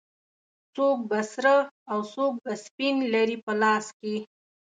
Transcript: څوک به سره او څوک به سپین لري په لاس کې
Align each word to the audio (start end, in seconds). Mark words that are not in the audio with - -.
څوک 0.75 0.97
به 1.09 1.19
سره 1.33 1.55
او 1.91 1.99
څوک 2.13 2.33
به 2.43 2.53
سپین 2.65 2.95
لري 3.13 3.37
په 3.45 3.53
لاس 3.61 3.85
کې 3.99 4.15